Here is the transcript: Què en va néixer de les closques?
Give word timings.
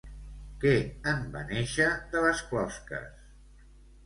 Què 0.63 0.71
en 1.11 1.21
va 1.35 1.43
néixer 1.51 1.85
de 2.15 2.25
les 2.25 2.43
closques? 2.55 3.63